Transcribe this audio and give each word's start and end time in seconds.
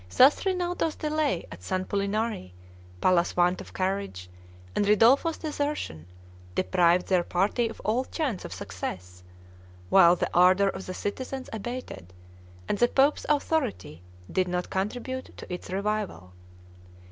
Thus 0.17 0.47
Rinaldo's 0.47 0.95
delay 0.95 1.45
at 1.51 1.61
San 1.61 1.85
Pulinari, 1.85 2.53
Palla's 3.01 3.37
want 3.37 3.61
of 3.61 3.71
courage, 3.71 4.31
and 4.75 4.83
Ridolfo's 4.87 5.37
desertion, 5.37 6.07
deprived 6.55 7.07
their 7.07 7.21
party 7.23 7.67
of 7.67 7.79
all 7.85 8.05
chance 8.05 8.43
of 8.43 8.51
success; 8.51 9.21
while 9.91 10.15
the 10.15 10.33
ardor 10.33 10.69
of 10.69 10.87
the 10.87 10.95
citizens 10.95 11.51
abated, 11.53 12.13
and 12.67 12.79
the 12.79 12.87
pope's 12.87 13.27
authority 13.29 14.01
did 14.31 14.47
not 14.47 14.71
contribute 14.71 15.37
to 15.37 15.53
its 15.53 15.69
revival. 15.69 16.33